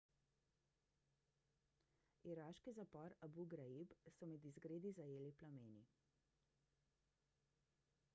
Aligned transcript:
iraški 2.35 2.73
zapor 2.77 3.15
abu 3.27 3.45
ghraib 3.51 3.93
so 4.15 4.29
med 4.31 4.49
izgredi 4.53 4.93
zajeli 5.01 5.35
plameni 5.43 5.85